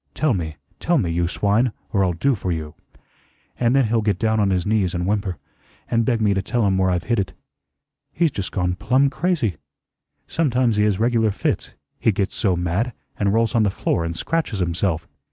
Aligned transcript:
Tell 0.15 0.33
me, 0.33 0.55
tell 0.79 0.97
me, 0.97 1.11
you 1.11 1.27
swine, 1.27 1.73
or 1.93 2.03
I'll 2.03 2.13
do 2.13 2.33
for 2.33 2.51
you.' 2.51 2.73
An' 3.59 3.73
then 3.73 3.85
he'll 3.85 4.01
get 4.01 4.17
down 4.17 4.39
on 4.39 4.49
his 4.49 4.65
knees 4.65 4.95
and 4.95 5.05
whimper, 5.05 5.37
and 5.91 6.05
beg 6.05 6.19
me 6.21 6.33
to 6.33 6.41
tell 6.41 6.63
um 6.65 6.79
where 6.79 6.89
I've 6.89 7.03
hid 7.03 7.19
it. 7.19 7.33
He's 8.11 8.31
just 8.31 8.51
gone 8.51 8.73
plum 8.73 9.11
crazy. 9.11 9.57
Sometimes 10.25 10.77
he 10.77 10.85
has 10.85 10.99
regular 10.99 11.29
fits, 11.29 11.75
he 11.99 12.11
gets 12.11 12.35
so 12.35 12.55
mad, 12.55 12.93
and 13.19 13.31
rolls 13.31 13.53
on 13.53 13.61
the 13.61 13.69
floor 13.69 14.03
and 14.03 14.17
scratches 14.17 14.57
himself." 14.57 15.07